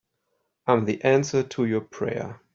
[0.65, 2.41] I'm the answer to your prayer.